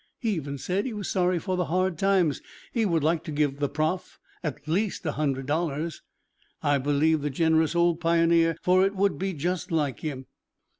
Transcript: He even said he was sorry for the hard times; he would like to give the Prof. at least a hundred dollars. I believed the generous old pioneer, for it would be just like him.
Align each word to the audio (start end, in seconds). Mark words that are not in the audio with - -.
He 0.17 0.31
even 0.31 0.57
said 0.57 0.85
he 0.85 0.93
was 0.93 1.11
sorry 1.11 1.37
for 1.37 1.55
the 1.55 1.65
hard 1.65 1.99
times; 1.99 2.41
he 2.73 2.87
would 2.87 3.03
like 3.03 3.23
to 3.25 3.31
give 3.31 3.59
the 3.59 3.69
Prof. 3.69 4.17
at 4.43 4.67
least 4.67 5.05
a 5.05 5.11
hundred 5.11 5.45
dollars. 5.45 6.01
I 6.63 6.79
believed 6.79 7.21
the 7.21 7.29
generous 7.29 7.75
old 7.75 7.99
pioneer, 7.99 8.57
for 8.63 8.83
it 8.83 8.95
would 8.95 9.19
be 9.19 9.33
just 9.33 9.69
like 9.71 9.99
him. 9.99 10.25